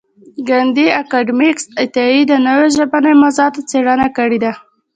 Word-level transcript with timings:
کانديد 0.47 0.89
اکاډميسن 1.01 1.69
عطايي 1.83 2.21
د 2.27 2.31
نوو 2.47 2.63
ژبنیو 2.75 3.19
موضوعاتو 3.21 3.65
څېړنه 3.69 4.07
کړې 4.17 4.39
ده. 4.43 4.51